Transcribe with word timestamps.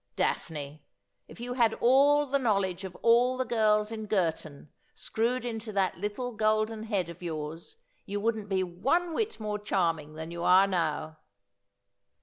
•'Daphne, 0.15 0.83
if 1.27 1.39
you 1.39 1.53
had 1.53 1.75
all 1.75 2.25
the 2.25 2.39
knowledge 2.39 2.83
of 2.83 2.95
all 3.03 3.37
the 3.37 3.45
girls 3.45 3.91
in 3.91 4.07
Girton 4.07 4.71
screwed 4.95 5.45
into 5.45 5.71
that 5.73 5.95
little 5.99 6.31
golden 6.31 6.81
head 6.85 7.07
of 7.07 7.21
yours, 7.21 7.75
you 8.07 8.19
wouldn't 8.19 8.49
be 8.49 8.63
one 8.63 9.13
whit 9.13 9.39
more 9.39 9.59
charming 9.59 10.15
than 10.15 10.31
you 10.31 10.41
are 10.43 10.65
now.' 10.65 11.17